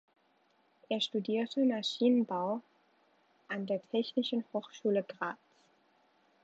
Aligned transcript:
Er 0.89 0.99
studierte 0.99 1.63
Maschinenbau 1.63 2.61
an 3.49 3.67
der 3.67 3.87
Technischen 3.91 4.43
Hochschule 4.51 5.03
Graz. 5.03 5.37